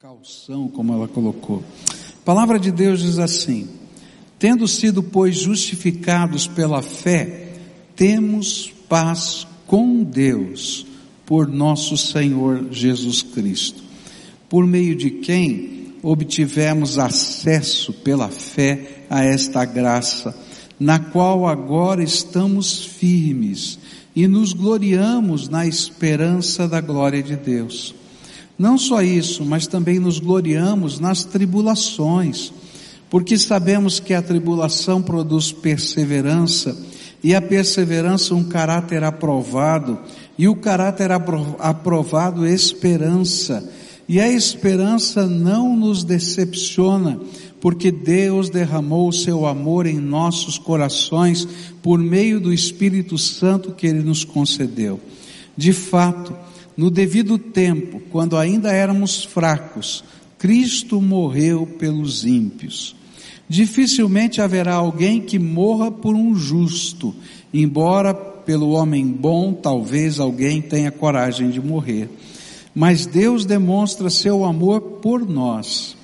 [0.00, 1.62] calção, como ela colocou.
[2.22, 3.68] A palavra de Deus diz assim:
[4.38, 7.52] Tendo sido, pois, justificados pela fé,
[7.94, 10.86] temos paz com Deus,
[11.26, 13.82] por nosso Senhor Jesus Cristo,
[14.48, 20.34] por meio de quem obtivemos acesso pela fé a esta graça,
[20.78, 23.78] na qual agora estamos firmes
[24.16, 27.99] e nos gloriamos na esperança da glória de Deus.
[28.60, 32.52] Não só isso, mas também nos gloriamos nas tribulações,
[33.08, 36.76] porque sabemos que a tribulação produz perseverança,
[37.24, 39.98] e a perseverança um caráter aprovado,
[40.36, 43.66] e o caráter aprovado esperança.
[44.06, 47.18] E a esperança não nos decepciona,
[47.62, 51.48] porque Deus derramou o seu amor em nossos corações
[51.82, 55.00] por meio do Espírito Santo que Ele nos concedeu.
[55.56, 56.34] De fato,
[56.80, 60.02] no devido tempo, quando ainda éramos fracos,
[60.38, 62.96] Cristo morreu pelos ímpios.
[63.46, 67.14] Dificilmente haverá alguém que morra por um justo,
[67.52, 72.08] embora pelo homem bom talvez alguém tenha coragem de morrer.
[72.74, 75.94] Mas Deus demonstra seu amor por nós.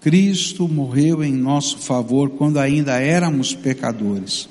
[0.00, 4.48] Cristo morreu em nosso favor quando ainda éramos pecadores.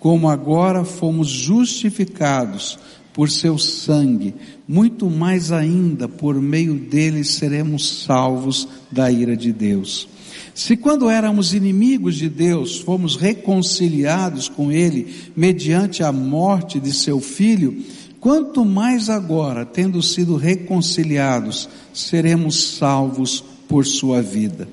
[0.00, 2.76] Como agora fomos justificados
[3.12, 4.34] por seu sangue,
[4.72, 10.08] muito mais ainda por meio dele seremos salvos da ira de Deus.
[10.54, 17.20] Se quando éramos inimigos de Deus, fomos reconciliados com ele mediante a morte de seu
[17.20, 17.84] filho,
[18.18, 24.66] quanto mais agora, tendo sido reconciliados, seremos salvos por sua vida.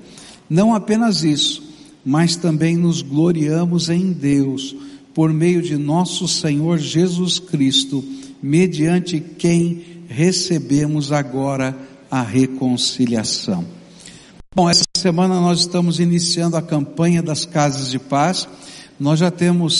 [0.50, 1.62] Não apenas isso,
[2.06, 4.74] mas também nos gloriamos em Deus,
[5.20, 8.02] por meio de nosso Senhor Jesus Cristo,
[8.42, 11.78] mediante quem recebemos agora
[12.10, 13.66] a reconciliação.
[14.56, 18.48] Bom, essa semana nós estamos iniciando a campanha das casas de paz.
[18.98, 19.78] Nós já temos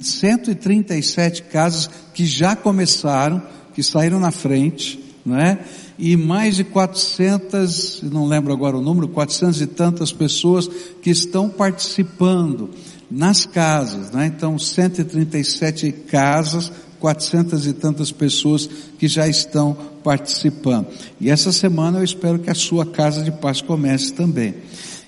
[0.00, 3.42] 137 casas que já começaram,
[3.74, 5.58] que saíram na frente, não é?
[5.98, 10.66] E mais de 400, não lembro agora o número, 400 e tantas pessoas
[11.02, 12.70] que estão participando
[13.12, 14.26] nas casas, né?
[14.26, 20.86] Então 137 casas 400 e tantas pessoas que já estão participando.
[21.20, 24.54] E essa semana eu espero que a sua casa de paz comece também.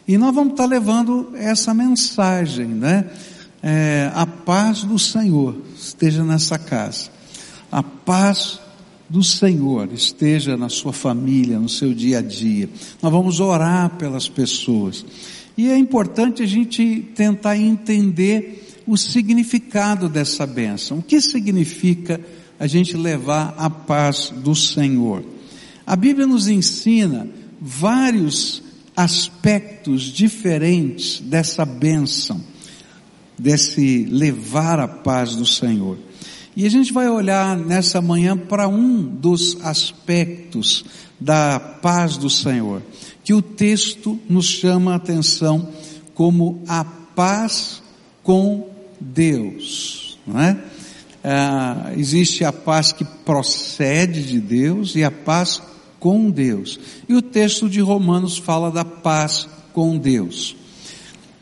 [0.07, 3.07] E nós vamos estar levando essa mensagem, né?
[3.63, 7.09] É, a paz do Senhor esteja nessa casa.
[7.71, 8.59] A paz
[9.09, 12.69] do Senhor esteja na sua família, no seu dia a dia.
[13.01, 15.07] Nós vamos orar pelas pessoas.
[15.57, 20.99] E é importante a gente tentar entender o significado dessa bênção.
[20.99, 22.21] O que significa
[22.59, 25.25] a gente levar a paz do Senhor?
[25.87, 27.29] A Bíblia nos ensina
[27.61, 28.63] vários
[28.97, 32.41] aspectos diferentes dessa bênção,
[33.39, 35.99] desse levar a paz do Senhor.
[36.57, 40.85] E a gente vai olhar nessa manhã para um dos aspectos
[41.21, 42.81] da paz do Senhor,
[43.25, 45.69] que o texto nos chama a atenção
[46.15, 47.83] como a paz
[48.23, 48.69] com
[49.01, 50.63] Deus, não é?
[51.27, 55.61] Ah, existe a paz que procede de Deus e a paz
[55.99, 56.79] com Deus.
[57.09, 60.55] E o texto de Romanos fala da paz com Deus.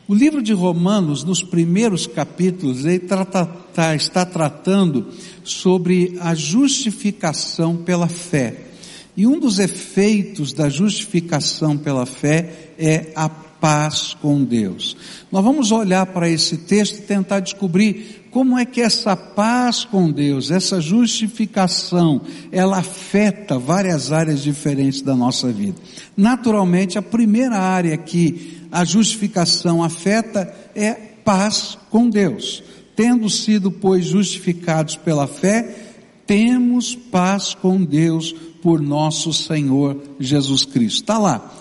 [0.07, 5.07] O livro de Romanos, nos primeiros capítulos, ele trata, tá, está tratando
[5.43, 8.72] sobre a justificação pela fé.
[9.15, 14.97] E um dos efeitos da justificação pela fé é a paz com Deus.
[15.31, 20.11] Nós vamos olhar para esse texto e tentar descobrir como é que essa paz com
[20.11, 25.77] Deus, essa justificação, ela afeta várias áreas diferentes da nossa vida.
[26.17, 32.63] Naturalmente, a primeira área que a justificação afeta é paz com Deus.
[32.95, 35.93] Tendo sido, pois, justificados pela fé,
[36.25, 41.01] temos paz com Deus por nosso Senhor Jesus Cristo.
[41.01, 41.53] Está lá.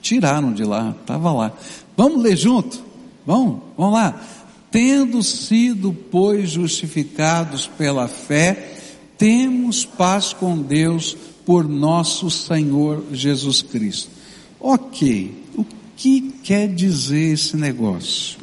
[0.00, 1.52] Tiraram de lá, estava lá.
[1.96, 2.80] Vamos ler junto?
[3.26, 3.62] Vamos?
[3.76, 4.22] Vamos lá.
[4.70, 8.78] Tendo sido, pois, justificados pela fé,
[9.18, 14.10] temos paz com Deus por nosso Senhor Jesus Cristo.
[14.60, 15.64] Ok, o
[15.96, 18.38] que quer dizer esse negócio?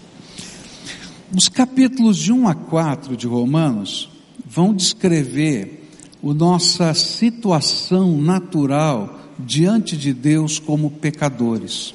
[1.33, 4.09] Os capítulos de 1 a 4 de Romanos
[4.45, 5.82] vão descrever
[6.23, 11.93] a nossa situação natural diante de Deus como pecadores.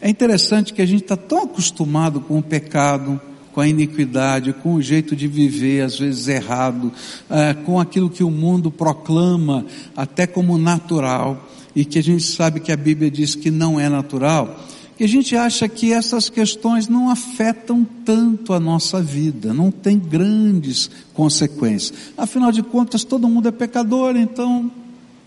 [0.00, 3.20] É interessante que a gente está tão acostumado com o pecado,
[3.52, 6.92] com a iniquidade, com o jeito de viver, às vezes errado,
[7.30, 9.64] é, com aquilo que o mundo proclama
[9.96, 13.88] até como natural, e que a gente sabe que a Bíblia diz que não é
[13.88, 14.64] natural,
[14.96, 19.98] que a gente acha que essas questões não afetam tanto a nossa vida, não tem
[19.98, 21.92] grandes consequências.
[22.16, 24.70] Afinal de contas, todo mundo é pecador, então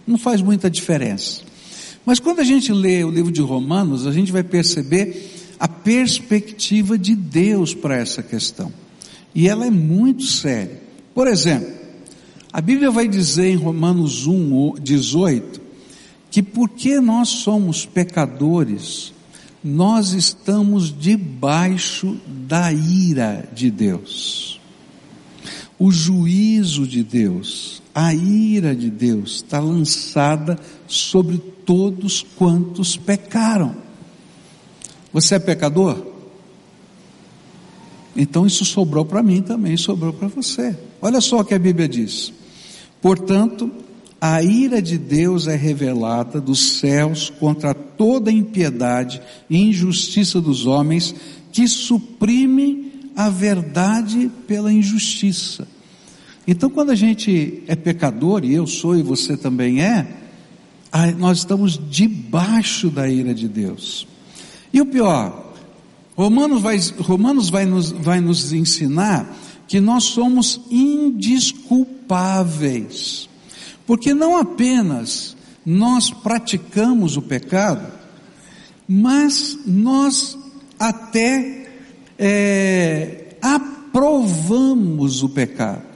[0.06, 1.42] não faz muita diferença.
[2.06, 6.98] Mas quando a gente lê o livro de Romanos, a gente vai perceber a perspectiva
[6.98, 8.72] de Deus para essa questão.
[9.36, 10.82] E ela é muito séria.
[11.14, 11.68] Por exemplo,
[12.54, 15.62] a Bíblia vai dizer em Romanos 1, 18,
[16.32, 19.14] que porque nós somos pecadores,
[19.68, 22.18] nós estamos debaixo
[22.48, 24.60] da ira de Deus.
[25.78, 33.76] O juízo de Deus, a ira de Deus está lançada sobre todos quantos pecaram.
[35.12, 36.02] Você é pecador?
[38.16, 40.76] Então isso sobrou para mim também, sobrou para você.
[41.02, 42.34] Olha só o que a Bíblia diz.
[43.02, 43.70] Portanto,
[44.20, 51.14] a ira de Deus é revelada dos céus contra toda impiedade e injustiça dos homens
[51.52, 55.68] que suprimem a verdade pela injustiça.
[56.48, 60.08] Então, quando a gente é pecador, e eu sou e você também é,
[61.18, 64.08] nós estamos debaixo da ira de Deus.
[64.72, 65.54] E o pior,
[66.16, 69.36] Romanos vai, Romanos vai, nos, vai nos ensinar
[69.68, 73.28] que nós somos indisculpáveis.
[73.88, 75.36] Porque não apenas
[75.66, 77.92] nós praticamos o pecado,
[78.88, 80.38] mas nós
[80.78, 81.72] até
[82.20, 85.88] é, aprovamos o pecado.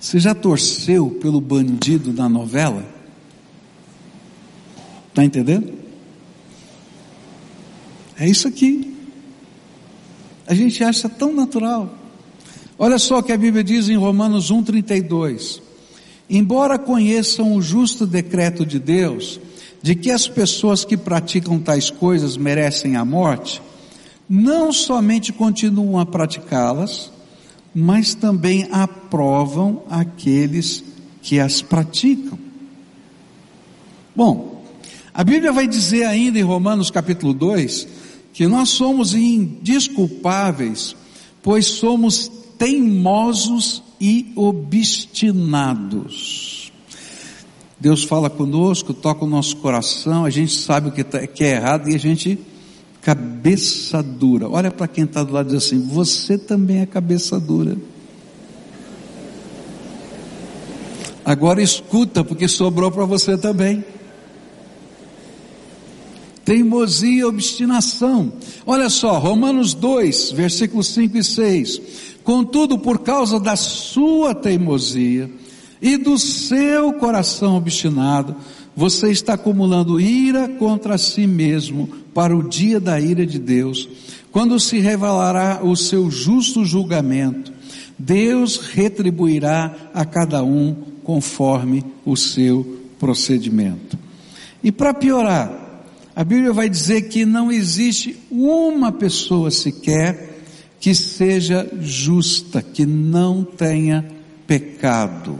[0.00, 2.84] Você já torceu pelo bandido da novela?
[5.08, 5.78] Está entendendo?
[8.18, 8.96] É isso aqui.
[10.46, 11.99] A gente acha tão natural.
[12.82, 15.60] Olha só o que a Bíblia diz em Romanos 1,32.
[16.30, 19.38] Embora conheçam o justo decreto de Deus,
[19.82, 23.60] de que as pessoas que praticam tais coisas merecem a morte,
[24.26, 27.12] não somente continuam a praticá-las,
[27.74, 30.82] mas também aprovam aqueles
[31.20, 32.38] que as praticam.
[34.16, 34.64] Bom,
[35.12, 37.86] a Bíblia vai dizer ainda em Romanos capítulo 2
[38.32, 40.96] que nós somos indisculpáveis,
[41.42, 46.70] pois somos teimosos e obstinados.
[47.78, 51.52] Deus fala conosco, toca o nosso coração, a gente sabe o que, tá, que é
[51.52, 52.38] errado e a gente
[53.00, 54.46] cabeça dura.
[54.46, 57.78] Olha para quem está do lado e diz assim: você também é cabeça dura.
[61.24, 63.82] Agora escuta, porque sobrou para você também.
[66.50, 68.32] Teimosia e obstinação.
[68.66, 71.82] Olha só, Romanos 2, versículos 5 e 6.
[72.24, 75.30] Contudo, por causa da sua teimosia
[75.80, 78.34] e do seu coração obstinado,
[78.74, 83.88] você está acumulando ira contra si mesmo para o dia da ira de Deus,
[84.32, 87.52] quando se revelará o seu justo julgamento.
[87.96, 90.74] Deus retribuirá a cada um
[91.04, 93.96] conforme o seu procedimento.
[94.64, 95.59] E para piorar,
[96.20, 100.42] a Bíblia vai dizer que não existe uma pessoa sequer
[100.78, 104.06] que seja justa, que não tenha
[104.46, 105.38] pecado.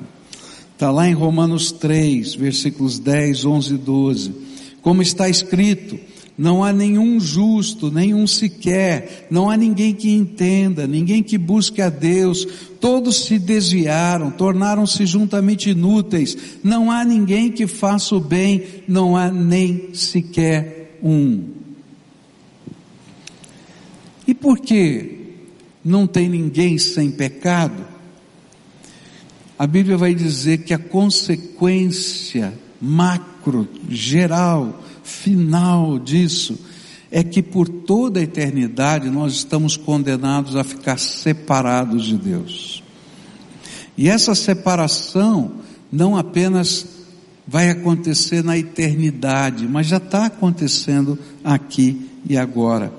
[0.72, 4.34] Está lá em Romanos 3, versículos 10, 11 e 12.
[4.80, 6.00] Como está escrito,
[6.36, 11.90] não há nenhum justo, nenhum sequer, não há ninguém que entenda, ninguém que busque a
[11.90, 12.46] Deus,
[12.80, 19.30] todos se desviaram, tornaram-se juntamente inúteis, não há ninguém que faça o bem, não há
[19.30, 21.44] nem sequer um.
[24.26, 25.18] E por que
[25.84, 27.84] não tem ninguém sem pecado,
[29.58, 36.58] a Bíblia vai dizer que a consequência macro, geral, final disso,
[37.10, 42.82] é que por toda a eternidade nós estamos condenados a ficar separados de Deus.
[43.98, 45.52] E essa separação
[45.90, 46.86] não apenas
[47.46, 52.92] vai acontecer na eternidade, mas já está acontecendo aqui e agora.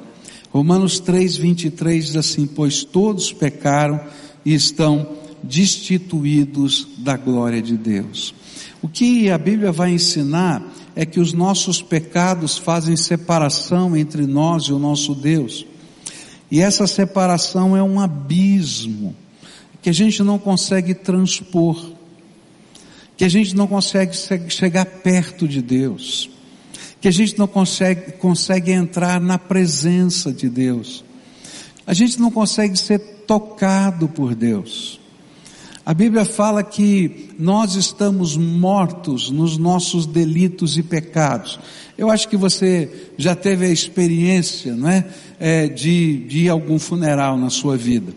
[0.51, 4.01] Romanos 3, 23 diz assim: Pois todos pecaram
[4.45, 5.07] e estão
[5.41, 8.35] destituídos da glória de Deus.
[8.81, 10.61] O que a Bíblia vai ensinar
[10.95, 15.65] é que os nossos pecados fazem separação entre nós e o nosso Deus.
[16.49, 19.15] E essa separação é um abismo
[19.81, 21.91] que a gente não consegue transpor,
[23.15, 24.15] que a gente não consegue
[24.49, 26.29] chegar perto de Deus
[27.01, 31.03] que a gente não consegue, consegue entrar na presença de Deus.
[31.85, 35.00] A gente não consegue ser tocado por Deus.
[35.83, 41.59] A Bíblia fala que nós estamos mortos nos nossos delitos e pecados.
[41.97, 45.07] Eu acho que você já teve a experiência, não é,
[45.39, 48.13] é de, de algum funeral na sua vida.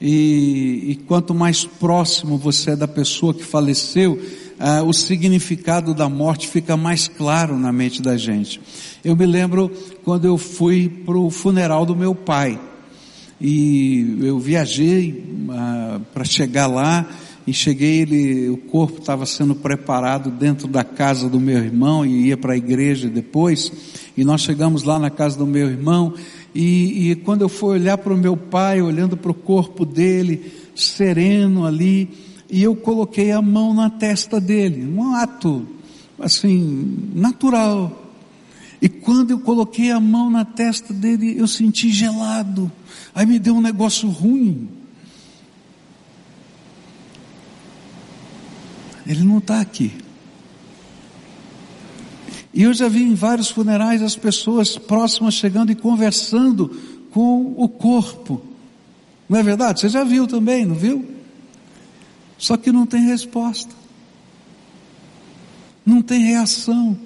[0.00, 4.20] E, e, quanto mais próximo você é da pessoa que faleceu,
[4.58, 8.60] ah, o significado da morte fica mais claro na mente da gente.
[9.04, 9.70] Eu me lembro
[10.04, 12.58] quando eu fui para o funeral do meu pai
[13.40, 17.08] e eu viajei ah, para chegar lá
[17.46, 22.26] e cheguei ele, o corpo estava sendo preparado dentro da casa do meu irmão e
[22.26, 23.72] ia para a igreja depois
[24.16, 26.14] e nós chegamos lá na casa do meu irmão
[26.54, 30.52] e, e quando eu fui olhar para o meu pai, olhando para o corpo dele,
[30.74, 32.08] sereno ali,
[32.50, 35.66] e eu coloquei a mão na testa dele, um ato
[36.18, 38.07] assim natural.
[38.80, 42.70] E quando eu coloquei a mão na testa dele, eu senti gelado.
[43.14, 44.68] Aí me deu um negócio ruim.
[49.04, 49.92] Ele não está aqui.
[52.52, 56.68] E eu já vi em vários funerais as pessoas próximas chegando e conversando
[57.10, 58.42] com o corpo.
[59.28, 59.80] Não é verdade?
[59.80, 61.04] Você já viu também, não viu?
[62.36, 63.74] Só que não tem resposta.
[65.84, 66.98] Não tem reação.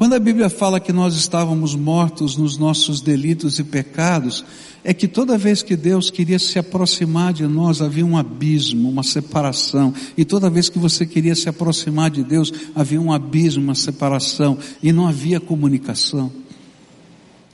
[0.00, 4.42] Quando a Bíblia fala que nós estávamos mortos nos nossos delitos e pecados,
[4.82, 9.02] é que toda vez que Deus queria se aproximar de nós, havia um abismo, uma
[9.02, 9.92] separação.
[10.16, 14.56] E toda vez que você queria se aproximar de Deus, havia um abismo, uma separação.
[14.82, 16.32] E não havia comunicação.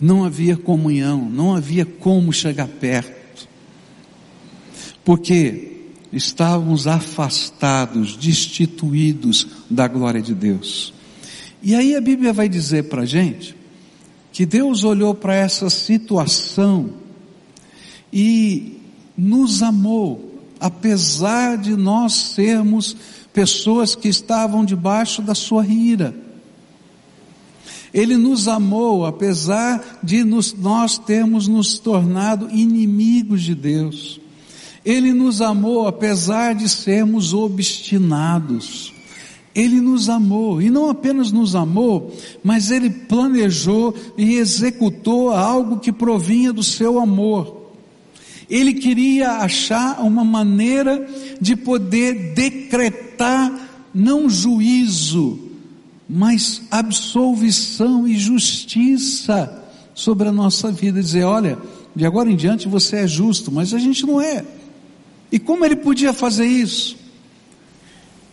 [0.00, 1.28] Não havia comunhão.
[1.28, 3.48] Não havia como chegar perto.
[5.04, 5.80] Porque
[6.12, 10.94] estávamos afastados, destituídos da glória de Deus.
[11.62, 13.56] E aí a Bíblia vai dizer para a gente
[14.32, 16.90] que Deus olhou para essa situação
[18.12, 18.80] e
[19.16, 22.96] nos amou, apesar de nós sermos
[23.32, 26.14] pessoas que estavam debaixo da sua ira.
[27.92, 34.20] Ele nos amou, apesar de nos, nós termos nos tornado inimigos de Deus.
[34.84, 38.92] Ele nos amou, apesar de sermos obstinados.
[39.56, 45.90] Ele nos amou, e não apenas nos amou, mas Ele planejou e executou algo que
[45.90, 47.72] provinha do seu amor.
[48.50, 51.08] Ele queria achar uma maneira
[51.40, 55.38] de poder decretar não juízo,
[56.06, 61.02] mas absolvição e justiça sobre a nossa vida.
[61.02, 61.58] Dizer, olha,
[61.94, 64.44] de agora em diante você é justo, mas a gente não é.
[65.32, 67.05] E como ele podia fazer isso?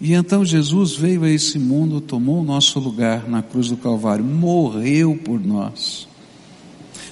[0.03, 4.25] E então Jesus veio a esse mundo, tomou o nosso lugar na cruz do Calvário,
[4.25, 6.09] morreu por nós,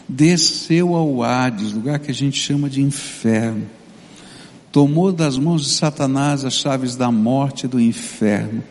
[0.10, 3.66] desceu ao Hades, lugar que a gente chama de inferno,
[4.74, 8.62] tomou das mãos de Satanás as chaves da morte e do inferno,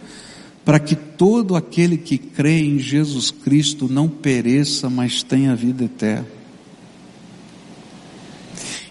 [0.67, 6.29] para que todo aquele que crê em Jesus Cristo não pereça, mas tenha vida eterna.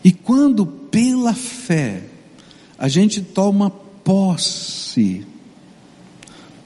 [0.03, 2.01] E quando pela fé
[2.79, 3.71] a gente toma
[4.03, 5.25] posse,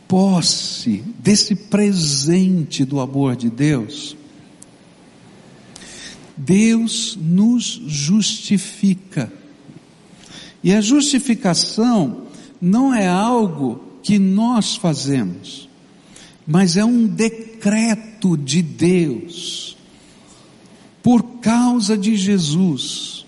[0.08, 4.16] posse desse presente do amor de Deus,
[6.36, 9.32] Deus nos justifica.
[10.64, 12.24] E a justificação
[12.62, 15.70] não é algo que nós fazemos,
[16.46, 19.78] mas é um decreto de Deus,
[21.02, 23.26] por causa de Jesus.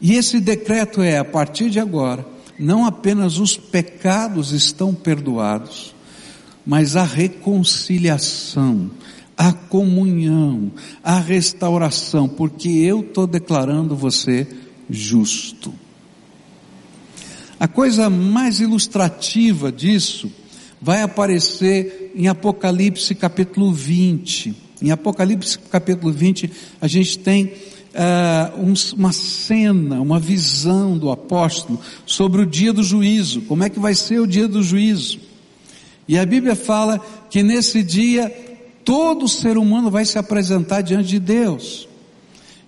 [0.00, 2.26] E esse decreto é: a partir de agora,
[2.58, 5.94] não apenas os pecados estão perdoados,
[6.64, 8.90] mas a reconciliação,
[9.36, 10.72] a comunhão,
[11.02, 14.46] a restauração, porque eu estou declarando você
[14.88, 15.72] justo.
[17.58, 20.30] A coisa mais ilustrativa disso
[20.80, 24.54] vai aparecer em Apocalipse capítulo 20.
[24.82, 27.54] Em Apocalipse capítulo 20, a gente tem
[27.96, 33.42] uh, uma cena, uma visão do apóstolo sobre o dia do juízo.
[33.42, 35.18] Como é que vai ser o dia do juízo?
[36.06, 37.00] E a Bíblia fala
[37.30, 38.30] que nesse dia
[38.84, 41.88] todo ser humano vai se apresentar diante de Deus.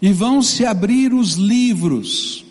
[0.00, 2.44] E vão se abrir os livros.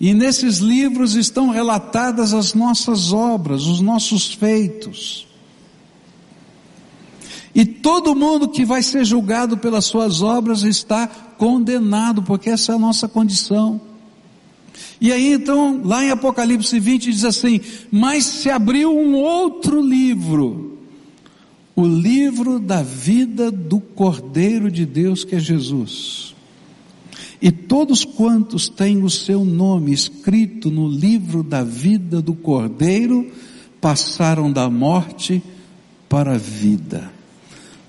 [0.00, 5.26] E nesses livros estão relatadas as nossas obras, os nossos feitos.
[7.54, 12.74] E todo mundo que vai ser julgado pelas suas obras está condenado, porque essa é
[12.74, 13.80] a nossa condição.
[15.00, 17.60] E aí então, lá em Apocalipse 20 diz assim:
[17.92, 20.78] Mas se abriu um outro livro,
[21.76, 26.34] o livro da vida do Cordeiro de Deus, que é Jesus.
[27.40, 33.30] E todos quantos têm o seu nome escrito no livro da vida do Cordeiro,
[33.80, 35.42] passaram da morte
[36.08, 37.12] para a vida,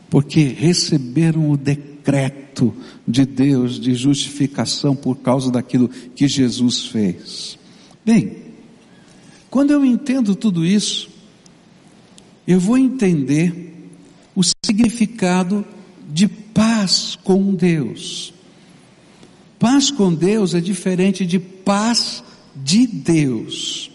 [0.09, 2.73] porque receberam o decreto
[3.07, 7.57] de Deus de justificação por causa daquilo que Jesus fez.
[8.05, 8.37] Bem,
[9.49, 11.09] quando eu entendo tudo isso,
[12.47, 13.89] eu vou entender
[14.35, 15.65] o significado
[16.11, 18.33] de paz com Deus.
[19.57, 22.23] Paz com Deus é diferente de paz
[22.55, 23.89] de Deus.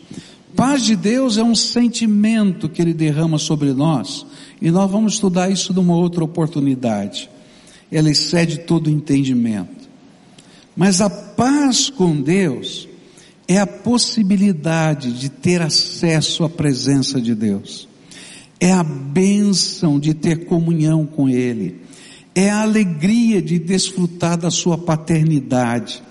[0.57, 4.27] Paz de Deus é um sentimento que Ele derrama sobre nós,
[4.61, 7.31] e nós vamos estudar isso numa outra oportunidade.
[7.91, 9.89] Ela excede todo entendimento.
[10.77, 12.89] Mas a paz com Deus
[13.49, 17.89] é a possibilidade de ter acesso à presença de Deus.
[18.61, 21.81] É a bênção de ter comunhão com Ele.
[22.35, 26.03] É a alegria de desfrutar da Sua paternidade.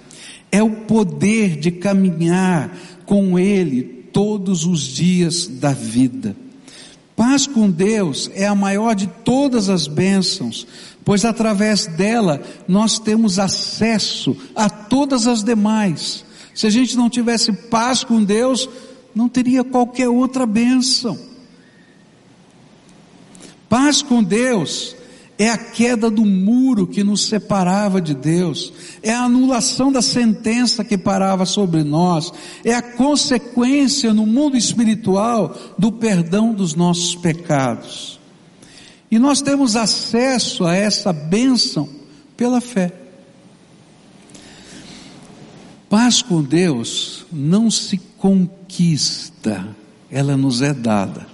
[0.51, 2.75] É o poder de caminhar
[3.05, 6.35] com Ele todos os dias da vida.
[7.19, 10.65] Paz com Deus é a maior de todas as bênçãos,
[11.03, 16.23] pois através dela nós temos acesso a todas as demais.
[16.55, 18.69] Se a gente não tivesse paz com Deus,
[19.13, 21.19] não teria qualquer outra bênção.
[23.67, 24.95] Paz com Deus
[25.39, 30.83] é a queda do muro que nos separava de Deus, é a anulação da sentença
[30.83, 38.19] que parava sobre nós, é a consequência no mundo espiritual do perdão dos nossos pecados.
[39.09, 41.87] E nós temos acesso a essa bênção
[42.35, 42.91] pela fé.
[45.89, 49.73] Paz com Deus não se conquista,
[50.11, 51.25] ela nos é dada.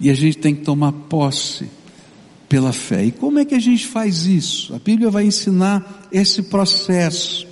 [0.00, 1.68] E a gente tem que tomar posse
[2.48, 3.04] pela fé.
[3.04, 4.74] E como é que a gente faz isso?
[4.74, 7.46] A Bíblia vai ensinar esse processo.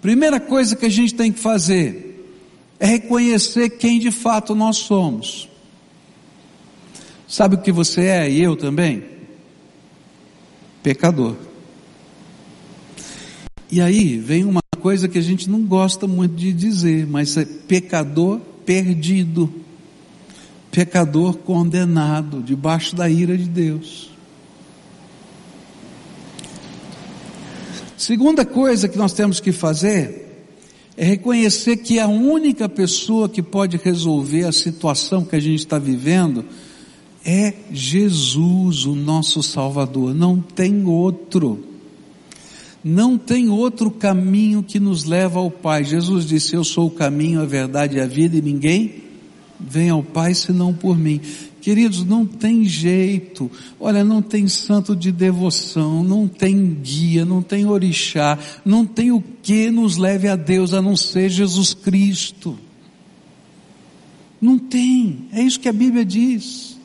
[0.00, 2.08] Primeira coisa que a gente tem que fazer
[2.80, 5.48] é reconhecer quem de fato nós somos.
[7.28, 9.04] Sabe o que você é e eu também?
[10.82, 11.36] Pecador.
[13.70, 17.44] E aí vem uma coisa que a gente não gosta muito de dizer, mas é
[17.44, 19.50] pecador perdido
[20.72, 24.10] pecador condenado debaixo da ira de Deus.
[27.96, 30.46] Segunda coisa que nós temos que fazer
[30.96, 35.78] é reconhecer que a única pessoa que pode resolver a situação que a gente está
[35.78, 36.44] vivendo
[37.24, 40.14] é Jesus, o nosso Salvador.
[40.14, 41.64] Não tem outro.
[42.82, 45.84] Não tem outro caminho que nos leva ao Pai.
[45.84, 49.11] Jesus disse: Eu sou o caminho, a verdade e a vida, e ninguém
[49.58, 51.20] vem ao Pai senão por mim.
[51.60, 53.48] Queridos, não tem jeito.
[53.78, 59.22] Olha, não tem santo de devoção, não tem guia, não tem orixá, não tem o
[59.42, 62.58] que nos leve a Deus a não ser Jesus Cristo.
[64.40, 65.28] Não tem.
[65.32, 66.76] É isso que a Bíblia diz.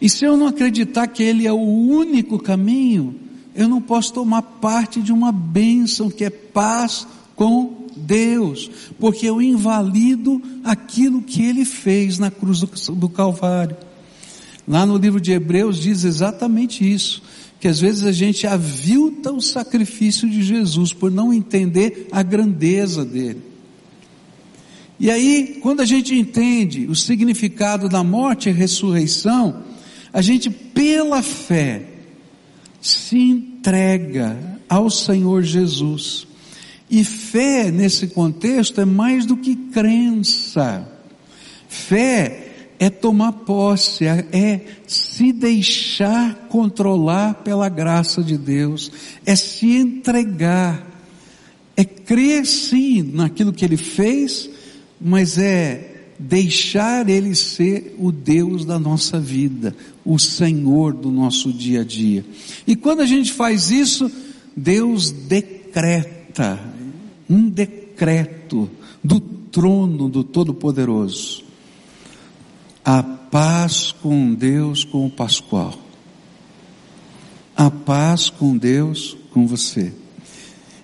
[0.00, 3.14] E se eu não acreditar que Ele é o único caminho,
[3.54, 7.06] eu não posso tomar parte de uma bênção que é paz
[7.42, 13.76] com Deus, porque eu invalido aquilo que ele fez na cruz do, do Calvário.
[14.66, 17.20] Lá no livro de Hebreus diz exatamente isso,
[17.58, 23.04] que às vezes a gente avilta o sacrifício de Jesus por não entender a grandeza
[23.04, 23.42] dele.
[25.00, 29.64] E aí, quando a gente entende o significado da morte e ressurreição,
[30.12, 31.88] a gente, pela fé,
[32.80, 36.30] se entrega ao Senhor Jesus.
[36.92, 40.86] E fé, nesse contexto, é mais do que crença.
[41.66, 48.92] Fé é tomar posse, é, é se deixar controlar pela graça de Deus,
[49.24, 50.86] é se entregar,
[51.74, 54.50] é crer sim naquilo que Ele fez,
[55.00, 59.74] mas é deixar Ele ser o Deus da nossa vida,
[60.04, 62.22] o Senhor do nosso dia a dia.
[62.66, 64.12] E quando a gente faz isso,
[64.54, 66.60] Deus decreta,
[67.32, 68.70] um decreto
[69.02, 71.42] do trono do Todo-Poderoso.
[72.84, 75.78] A paz com Deus com o Pascoal.
[77.56, 79.92] A paz com Deus com você.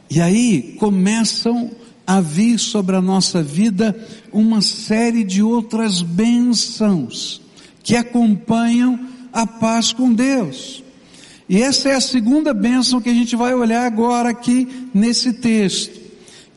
[0.08, 1.70] E aí começam
[2.06, 3.94] a vir sobre a nossa vida
[4.32, 7.42] uma série de outras bênçãos
[7.82, 8.98] que acompanham
[9.30, 10.82] a paz com Deus.
[11.46, 15.97] E essa é a segunda bênção que a gente vai olhar agora aqui nesse texto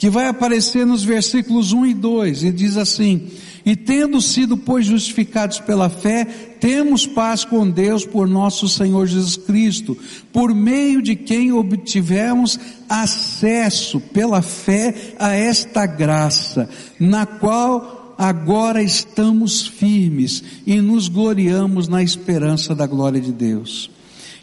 [0.02, 3.28] que vai aparecer nos versículos 1 e 2, e diz assim:
[3.64, 6.26] E tendo sido, pois, justificados pela fé,
[6.60, 9.96] temos paz com Deus por nosso Senhor Jesus Cristo,
[10.34, 12.60] por meio de quem obtivemos
[12.90, 16.68] acesso pela fé a esta graça,
[17.00, 24.01] na qual agora estamos firmes e nos gloriamos na esperança da glória de Deus.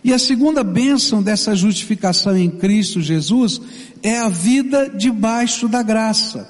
[0.08, 3.60] E a segunda bênção dessa justificação em Cristo Jesus
[4.02, 6.48] é a vida debaixo da graça.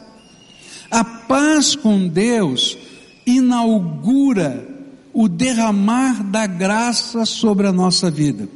[0.89, 2.79] A paz com Deus
[3.27, 4.65] inaugura
[5.13, 8.49] o derramar da graça sobre a nossa vida.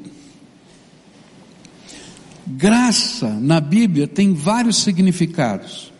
[2.47, 5.93] Graça na Bíblia tem vários significados.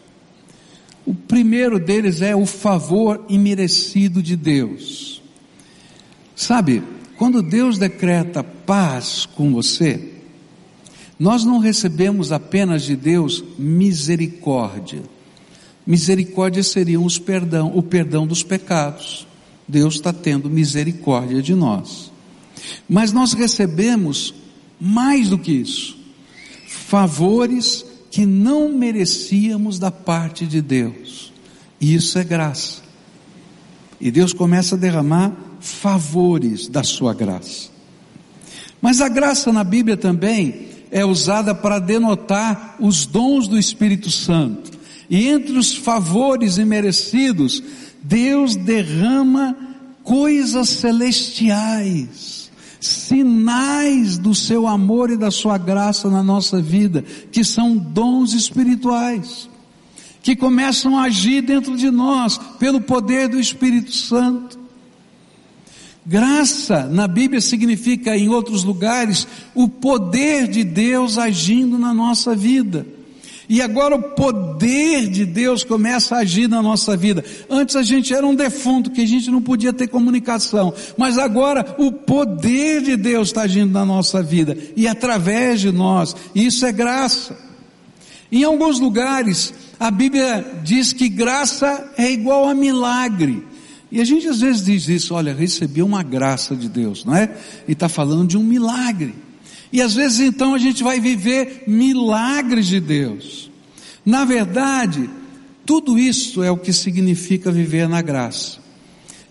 [1.05, 5.21] O primeiro deles é o favor imerecido de Deus.
[6.37, 6.85] Sabe,
[7.17, 10.13] quando Deus decreta paz com você,
[11.19, 15.03] nós não recebemos apenas de Deus misericórdia.
[15.87, 19.27] Misericórdia seria os perdão, o perdão dos pecados.
[19.69, 22.11] Deus está tendo misericórdia de nós.
[22.89, 24.35] Mas nós recebemos
[24.81, 25.97] mais do que isso.
[26.67, 31.33] Favores que não merecíamos da parte de Deus.
[31.81, 32.83] E isso é graça.
[34.01, 37.71] E Deus começa a derramar favores da sua graça.
[38.81, 44.73] Mas a graça na Bíblia também é usada para denotar os dons do Espírito Santo.
[45.09, 47.63] E entre os favores imerecidos,
[48.03, 49.57] Deus derrama
[50.03, 57.77] coisas celestiais, sinais do seu amor e da sua graça na nossa vida, que são
[57.77, 59.49] dons espirituais,
[60.23, 64.62] que começam a agir dentro de nós pelo poder do Espírito Santo.
[66.05, 72.85] Graça na Bíblia significa, em outros lugares, o poder de Deus agindo na nossa vida.
[73.49, 77.25] E agora o poder de Deus começa a agir na nossa vida.
[77.51, 81.75] Antes a gente era um defunto que a gente não podia ter comunicação, mas agora
[81.79, 86.17] o poder de Deus está agindo na nossa vida e através de nós.
[86.35, 87.37] Isso é graça.
[88.31, 93.52] Em alguns lugares a Bíblia diz que graça é igual a milagre.
[93.93, 97.37] E a gente às vezes diz isso, olha, recebi uma graça de Deus, não é?
[97.69, 99.15] E está falando de um milagre.
[99.71, 103.51] E às vezes então a gente vai viver milagres de Deus.
[104.03, 105.11] Na verdade,
[105.67, 108.61] tudo isso é o que significa viver na graça.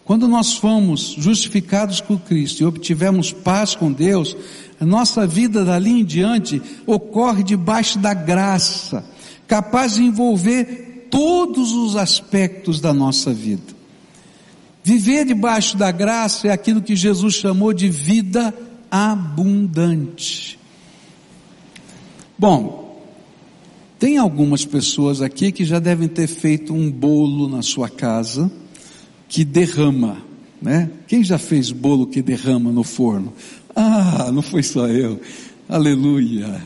[0.06, 4.38] Quando nós fomos justificados por Cristo e obtivemos paz com Deus,
[4.80, 9.04] a nossa vida dali em diante ocorre debaixo da graça,
[9.48, 13.71] capaz de envolver todos os aspectos da nossa vida.
[14.84, 18.54] Viver debaixo da graça é aquilo que Jesus chamou de vida
[18.90, 20.60] abundante.
[22.38, 23.00] Bom,
[24.00, 28.52] tem algumas pessoas aqui que já devem ter feito um bolo na sua casa
[29.30, 30.18] que derrama,
[30.60, 30.90] né?
[31.08, 33.32] Quem já fez bolo que derrama no forno?
[33.76, 35.22] Ah, não foi só eu.
[35.70, 36.62] Aleluia.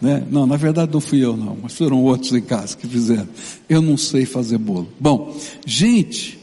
[0.00, 0.24] Né?
[0.30, 3.28] Não, na verdade não fui eu não, mas foram outros em casa que fizeram.
[3.68, 4.88] Eu não sei fazer bolo.
[5.00, 6.37] Bom, gente,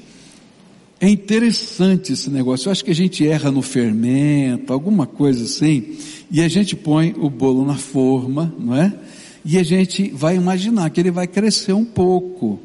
[1.06, 2.68] é interessante esse negócio.
[2.68, 5.98] Eu acho que a gente erra no fermento, alguma coisa assim,
[6.32, 8.92] e a gente põe o bolo na forma, não é?
[9.44, 12.60] E a gente vai imaginar que ele vai crescer um pouco.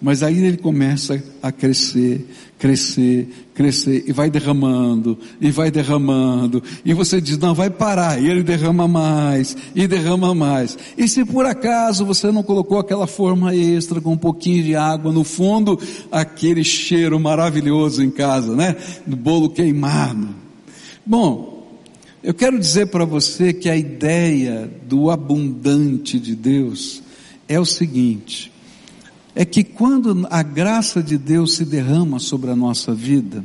[0.00, 2.26] Mas aí ele começa a crescer,
[2.58, 8.28] crescer, crescer, e vai derramando, e vai derramando, e você diz, não, vai parar, e
[8.28, 10.76] ele derrama mais, e derrama mais.
[10.96, 15.12] E se por acaso você não colocou aquela forma extra com um pouquinho de água
[15.12, 18.76] no fundo, aquele cheiro maravilhoso em casa, né?
[19.06, 20.28] Do bolo queimado.
[21.04, 21.68] Bom,
[22.22, 27.02] eu quero dizer para você que a ideia do abundante de Deus
[27.48, 28.52] é o seguinte,
[29.38, 33.44] é que quando a graça de Deus se derrama sobre a nossa vida,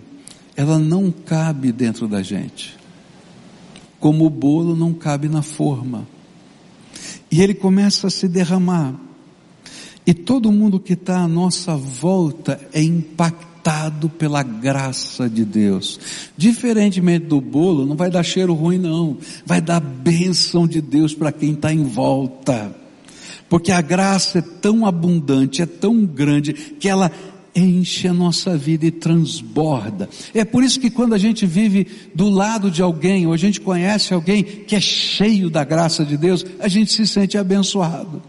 [0.55, 2.77] ela não cabe dentro da gente.
[3.99, 6.07] Como o bolo não cabe na forma.
[7.29, 8.95] E ele começa a se derramar.
[10.07, 15.99] E todo mundo que está à nossa volta é impactado pela graça de Deus.
[16.37, 19.17] Diferentemente do bolo, não vai dar cheiro ruim, não.
[19.45, 22.79] Vai dar bênção de Deus para quem está em volta
[23.51, 27.11] porque a graça é tão abundante, é tão grande, que ela
[27.53, 30.07] enche a nossa vida e transborda.
[30.33, 31.85] É por isso que quando a gente vive
[32.15, 36.15] do lado de alguém, ou a gente conhece alguém que é cheio da graça de
[36.15, 38.21] Deus, a gente se sente abençoado.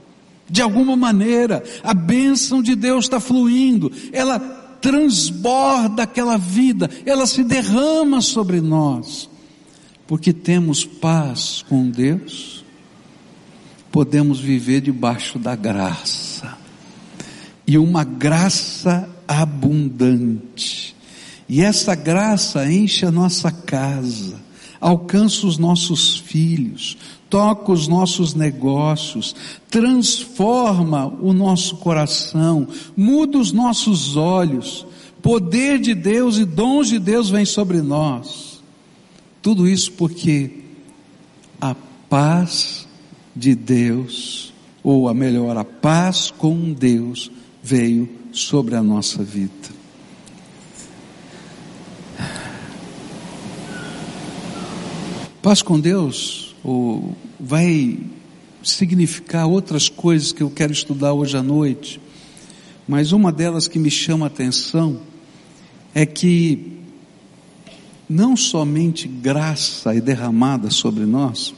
[0.51, 4.41] De alguma maneira, a bênção de Deus está fluindo, ela
[4.81, 9.31] transborda aquela vida, ela se derrama sobre nós,
[10.05, 12.62] porque temos paz com Deus,
[13.93, 16.57] podemos viver debaixo da graça.
[17.67, 20.97] E uma graça abundante.
[21.49, 24.41] E essa graça enche a nossa casa,
[24.81, 26.97] alcança os nossos filhos,
[27.29, 29.37] toca os nossos negócios,
[29.71, 34.87] transforma o nosso coração, muda os nossos olhos.
[35.21, 38.63] Poder de Deus e dons de Deus vem sobre nós.
[39.43, 40.63] Tudo isso porque
[41.61, 41.77] a
[42.09, 42.82] paz
[43.35, 47.31] de Deus, ou a melhor, a paz com Deus
[47.63, 49.73] veio sobre a nossa vida.
[55.43, 57.99] Paz com Deus ou vai
[58.63, 62.01] significar outras coisas que eu quero estudar hoje à noite,
[62.87, 65.01] mas uma delas que me chama a atenção
[65.95, 66.79] é que
[68.09, 71.55] não somente graça é derramada sobre nós,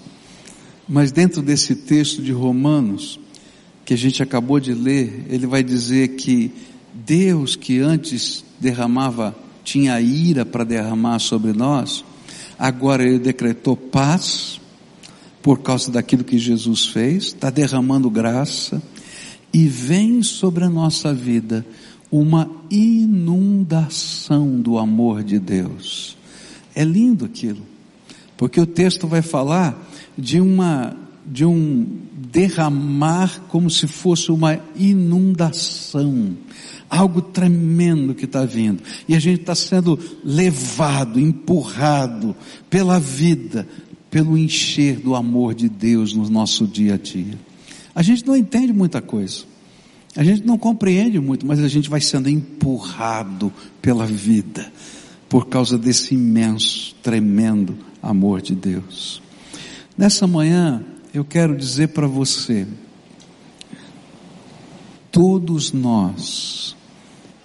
[0.89, 3.19] mas dentro desse texto de Romanos,
[3.85, 6.51] que a gente acabou de ler, ele vai dizer que
[6.93, 12.05] Deus que antes derramava, tinha ira para derramar sobre nós,
[12.59, 14.61] agora ele decretou paz
[15.43, 18.83] por causa daquilo que Jesus fez, está derramando graça
[19.53, 21.65] e vem sobre a nossa vida
[22.11, 26.17] uma inundação do amor de Deus.
[26.75, 27.63] É lindo aquilo,
[28.37, 31.87] porque o texto vai falar de uma de um
[32.31, 36.37] derramar como se fosse uma inundação
[36.89, 38.83] algo tremendo que está vindo.
[39.09, 42.37] E a gente está sendo levado, empurrado
[42.71, 43.67] pela vida,
[44.11, 47.39] pelo encher do amor de Deus no nosso dia a dia.
[47.95, 49.45] A gente não entende muita coisa.
[50.17, 54.73] A gente não compreende muito, mas a gente vai sendo empurrado pela vida
[55.29, 59.23] por causa desse imenso, tremendo amor de Deus.
[59.97, 62.67] Nessa manhã, eu quero dizer para você,
[65.11, 66.77] todos nós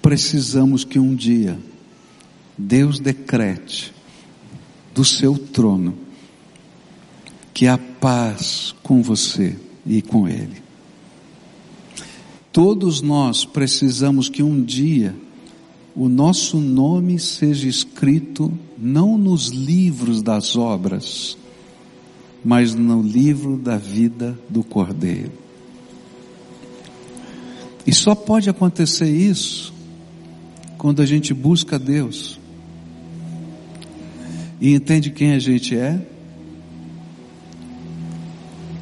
[0.01, 1.57] precisamos que um dia
[2.57, 3.93] Deus decrete
[4.93, 5.97] do seu trono
[7.53, 10.61] que há paz com você e com Ele.
[12.51, 15.15] Todos nós precisamos que um dia
[15.95, 21.37] o nosso nome seja escrito não nos livros das obras,
[22.43, 25.31] mas no livro da vida do Cordeiro.
[27.85, 29.73] E só pode acontecer isso
[30.77, 32.39] quando a gente busca Deus
[34.61, 35.99] e entende quem a gente é,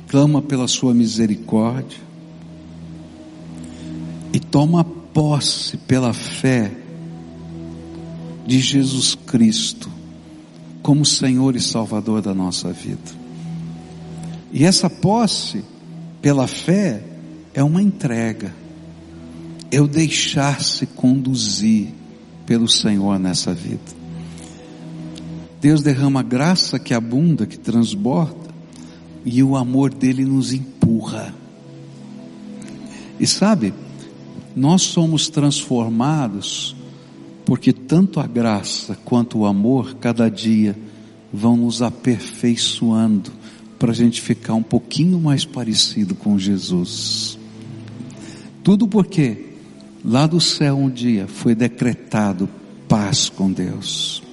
[0.08, 2.00] clama pela sua misericórdia
[4.34, 6.87] e toma posse pela fé
[8.48, 9.92] de Jesus Cristo
[10.82, 13.12] como Senhor e Salvador da nossa vida.
[14.54, 15.62] E essa posse
[16.22, 17.04] pela fé
[17.54, 18.56] é uma entrega
[19.70, 21.90] eu deixar-se conduzir
[22.46, 23.98] pelo Senhor nessa vida.
[25.60, 28.48] Deus derrama graça que abunda, que transborda,
[29.26, 31.36] e o amor dele nos empurra.
[33.20, 33.74] E sabe,
[34.56, 36.77] nós somos transformados
[37.48, 40.78] porque tanto a graça quanto o amor, cada dia,
[41.34, 43.32] vão nos aperfeiçoando
[43.80, 47.40] para a gente ficar um pouquinho mais parecido com Jesus.
[48.64, 49.48] Tudo porque
[50.10, 52.48] Lá do céu um dia foi decretado
[52.88, 54.24] paz com Deus.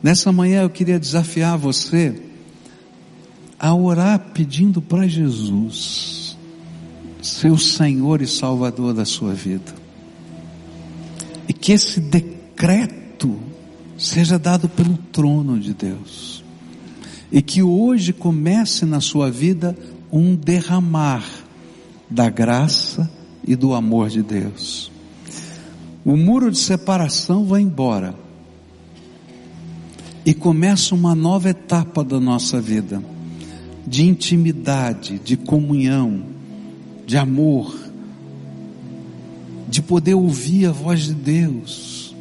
[0.00, 2.14] Nessa manhã eu queria desafiar você
[3.58, 6.36] a orar pedindo para Jesus
[7.20, 9.83] ser o Senhor e Salvador da sua vida.
[11.48, 13.38] E que esse decreto
[13.96, 16.42] seja dado pelo trono de Deus.
[17.30, 19.76] E que hoje comece na sua vida
[20.10, 21.24] um derramar
[22.08, 23.10] da graça
[23.46, 24.90] e do amor de Deus.
[26.04, 28.14] O muro de separação vai embora
[30.24, 33.02] e começa uma nova etapa da nossa vida
[33.86, 36.22] de intimidade, de comunhão,
[37.06, 37.76] de amor,
[39.74, 42.14] de poder ouvir a voz de Deus.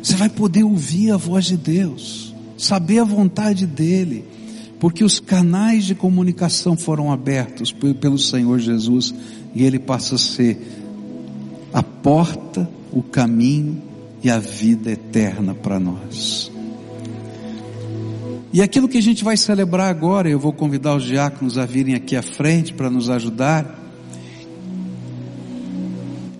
[0.00, 4.24] Você vai poder ouvir a voz de Deus, saber a vontade dEle,
[4.78, 9.12] porque os canais de comunicação foram abertos pelo Senhor Jesus
[9.52, 10.60] e ele passa a ser
[11.72, 13.82] a porta, o caminho
[14.22, 16.52] e a vida eterna para nós.
[18.52, 21.96] E aquilo que a gente vai celebrar agora, eu vou convidar os diáconos a virem
[21.96, 23.77] aqui à frente para nos ajudar,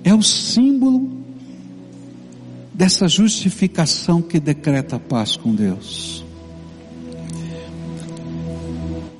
[0.09, 1.11] é o símbolo
[2.73, 6.25] dessa justificação que decreta a paz com Deus.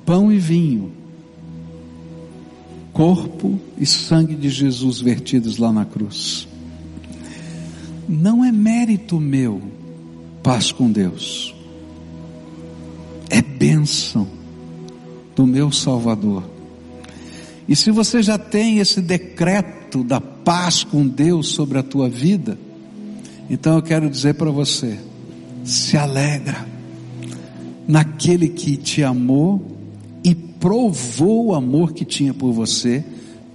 [0.05, 0.99] Pão e vinho
[2.99, 6.45] corpo e sangue de Jesus vertidos lá na cruz.
[8.09, 9.61] não é mérito meu,
[10.43, 11.55] paz com Deus,
[13.29, 14.27] é bênção
[15.33, 16.43] do meu Salvador.
[17.69, 22.57] E se você já tem esse decreto da paz com Deus sobre a tua vida,
[23.51, 24.97] então eu quero dizer para você,
[25.63, 26.65] se alegra
[27.87, 29.61] naquele que te amou
[30.23, 33.05] e provou o amor que tinha por você,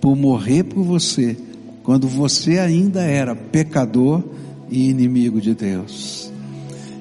[0.01, 1.37] por morrer por você,
[1.83, 4.23] quando você ainda era pecador
[4.71, 6.31] e inimigo de Deus.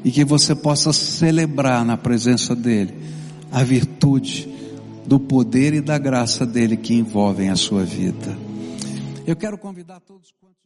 [0.03, 2.95] E que você possa celebrar na presença dEle
[3.51, 4.49] a virtude
[5.05, 8.52] do poder e da graça dEle que envolvem a sua vida.
[9.25, 10.62] Eu quero convidar todos quantos